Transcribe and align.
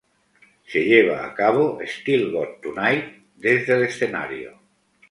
Se 0.71 0.79
lleva 0.83 1.17
a 1.25 1.35
cabo 1.35 1.77
"Still 1.85 2.31
Got 2.31 2.61
Tonight" 2.63 3.05
desde 3.35 3.75
el 3.75 3.83
escenario. 3.83 4.59